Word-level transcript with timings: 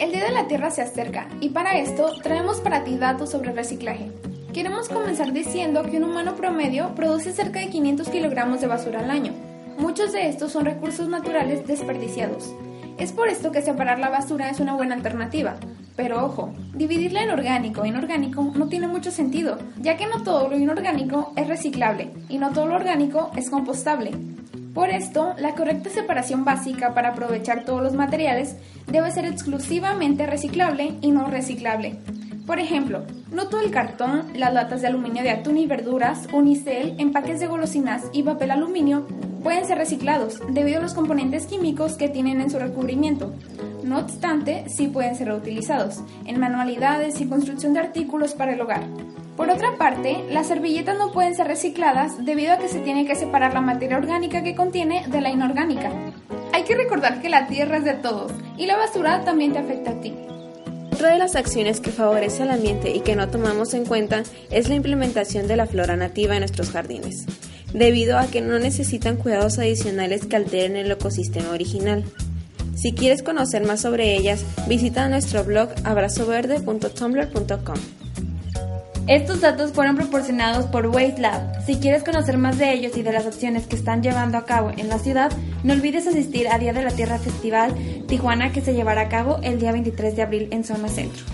El 0.00 0.12
Día 0.12 0.24
de 0.24 0.30
la 0.30 0.48
Tierra 0.48 0.70
se 0.70 0.80
acerca 0.80 1.28
y 1.42 1.50
para 1.50 1.76
esto 1.76 2.14
traemos 2.22 2.62
para 2.62 2.84
ti 2.84 2.96
datos 2.96 3.32
sobre 3.32 3.52
reciclaje. 3.52 4.10
Queremos 4.54 4.88
comenzar 4.88 5.30
diciendo 5.34 5.82
que 5.82 5.98
un 5.98 6.04
humano 6.04 6.36
promedio 6.36 6.94
produce 6.94 7.32
cerca 7.32 7.60
de 7.60 7.68
500 7.68 8.08
kilogramos 8.08 8.62
de 8.62 8.66
basura 8.66 9.00
al 9.00 9.10
año. 9.10 9.34
Muchos 9.76 10.12
de 10.12 10.26
estos 10.26 10.52
son 10.52 10.64
recursos 10.64 11.06
naturales 11.10 11.66
desperdiciados. 11.66 12.50
Es 12.96 13.12
por 13.12 13.28
esto 13.28 13.52
que 13.52 13.60
separar 13.60 13.98
la 13.98 14.08
basura 14.08 14.48
es 14.48 14.58
una 14.58 14.72
buena 14.72 14.94
alternativa. 14.94 15.56
Pero 15.96 16.24
ojo, 16.24 16.50
dividirla 16.74 17.22
en 17.22 17.30
orgánico 17.30 17.84
e 17.84 17.88
inorgánico 17.88 18.42
no 18.54 18.68
tiene 18.68 18.88
mucho 18.88 19.10
sentido, 19.10 19.58
ya 19.82 19.98
que 19.98 20.06
no 20.06 20.22
todo 20.22 20.48
lo 20.48 20.56
inorgánico 20.56 21.34
es 21.36 21.46
reciclable 21.46 22.10
y 22.30 22.38
no 22.38 22.52
todo 22.52 22.64
lo 22.68 22.76
orgánico 22.76 23.30
es 23.36 23.50
compostable. 23.50 24.12
Por 24.80 24.88
esto, 24.88 25.34
la 25.36 25.54
correcta 25.54 25.90
separación 25.90 26.46
básica 26.46 26.94
para 26.94 27.10
aprovechar 27.10 27.66
todos 27.66 27.82
los 27.82 27.92
materiales 27.92 28.56
debe 28.86 29.12
ser 29.12 29.26
exclusivamente 29.26 30.26
reciclable 30.26 30.94
y 31.02 31.10
no 31.10 31.26
reciclable. 31.26 31.96
Por 32.46 32.58
ejemplo, 32.60 33.02
no 33.30 33.48
todo 33.48 33.60
el 33.60 33.72
cartón, 33.72 34.28
las 34.34 34.54
latas 34.54 34.80
de 34.80 34.86
aluminio 34.86 35.22
de 35.22 35.32
atún 35.32 35.58
y 35.58 35.66
verduras, 35.66 36.28
unicel, 36.32 36.94
empaques 36.96 37.40
de 37.40 37.46
golosinas 37.46 38.04
y 38.14 38.22
papel 38.22 38.52
aluminio 38.52 39.06
pueden 39.42 39.66
ser 39.66 39.76
reciclados 39.76 40.40
debido 40.48 40.78
a 40.78 40.82
los 40.82 40.94
componentes 40.94 41.46
químicos 41.46 41.98
que 41.98 42.08
tienen 42.08 42.40
en 42.40 42.48
su 42.48 42.58
recubrimiento. 42.58 43.34
No 43.84 43.98
obstante, 43.98 44.64
sí 44.70 44.88
pueden 44.88 45.14
ser 45.14 45.26
reutilizados 45.26 46.00
en 46.24 46.40
manualidades 46.40 47.20
y 47.20 47.28
construcción 47.28 47.74
de 47.74 47.80
artículos 47.80 48.32
para 48.32 48.54
el 48.54 48.60
hogar. 48.62 48.84
Por 49.40 49.48
otra 49.48 49.78
parte, 49.78 50.22
las 50.30 50.48
servilletas 50.48 50.98
no 50.98 51.12
pueden 51.12 51.34
ser 51.34 51.46
recicladas 51.46 52.26
debido 52.26 52.52
a 52.52 52.58
que 52.58 52.68
se 52.68 52.80
tiene 52.80 53.06
que 53.06 53.16
separar 53.16 53.54
la 53.54 53.62
materia 53.62 53.96
orgánica 53.96 54.42
que 54.42 54.54
contiene 54.54 55.02
de 55.08 55.22
la 55.22 55.30
inorgánica. 55.30 55.90
Hay 56.52 56.64
que 56.64 56.76
recordar 56.76 57.22
que 57.22 57.30
la 57.30 57.46
tierra 57.46 57.78
es 57.78 57.84
de 57.84 57.94
todos 57.94 58.32
y 58.58 58.66
la 58.66 58.76
basura 58.76 59.24
también 59.24 59.54
te 59.54 59.60
afecta 59.60 59.92
a 59.92 60.00
ti. 60.02 60.14
Otra 60.92 61.12
de 61.12 61.16
las 61.16 61.36
acciones 61.36 61.80
que 61.80 61.90
favorece 61.90 62.42
al 62.42 62.50
ambiente 62.50 62.94
y 62.94 63.00
que 63.00 63.16
no 63.16 63.30
tomamos 63.30 63.72
en 63.72 63.86
cuenta 63.86 64.24
es 64.50 64.68
la 64.68 64.74
implementación 64.74 65.48
de 65.48 65.56
la 65.56 65.64
flora 65.64 65.96
nativa 65.96 66.34
en 66.34 66.40
nuestros 66.40 66.70
jardines, 66.70 67.24
debido 67.72 68.18
a 68.18 68.26
que 68.26 68.42
no 68.42 68.58
necesitan 68.58 69.16
cuidados 69.16 69.58
adicionales 69.58 70.26
que 70.26 70.36
alteren 70.36 70.76
el 70.76 70.90
ecosistema 70.90 71.52
original. 71.52 72.04
Si 72.74 72.92
quieres 72.92 73.22
conocer 73.22 73.64
más 73.64 73.80
sobre 73.80 74.16
ellas, 74.16 74.44
visita 74.68 75.08
nuestro 75.08 75.44
blog 75.44 75.70
abrazoverde.tumblr.com. 75.84 77.99
Estos 79.10 79.40
datos 79.40 79.72
fueron 79.72 79.96
proporcionados 79.96 80.66
por 80.66 80.86
Waste 80.86 81.20
Lab. 81.20 81.64
Si 81.66 81.80
quieres 81.80 82.04
conocer 82.04 82.38
más 82.38 82.58
de 82.58 82.72
ellos 82.72 82.96
y 82.96 83.02
de 83.02 83.10
las 83.10 83.26
acciones 83.26 83.66
que 83.66 83.74
están 83.74 84.04
llevando 84.04 84.38
a 84.38 84.44
cabo 84.44 84.70
en 84.70 84.88
la 84.88 85.00
ciudad, 85.00 85.32
no 85.64 85.72
olvides 85.72 86.06
asistir 86.06 86.46
a 86.46 86.60
Día 86.60 86.72
de 86.72 86.84
la 86.84 86.92
Tierra 86.92 87.18
Festival 87.18 87.74
Tijuana 88.06 88.52
que 88.52 88.60
se 88.60 88.72
llevará 88.72 89.00
a 89.00 89.08
cabo 89.08 89.40
el 89.42 89.58
día 89.58 89.72
23 89.72 90.14
de 90.14 90.22
abril 90.22 90.48
en 90.52 90.62
Zona 90.62 90.86
Centro. 90.86 91.24